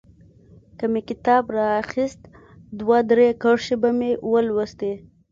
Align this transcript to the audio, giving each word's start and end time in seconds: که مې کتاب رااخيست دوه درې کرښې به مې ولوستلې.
که 0.77 0.85
مې 0.91 1.01
کتاب 1.09 1.43
رااخيست 1.57 2.21
دوه 2.79 2.97
درې 3.11 3.27
کرښې 3.41 3.75
به 3.81 3.89
مې 3.99 4.11
ولوستلې. 4.31 4.93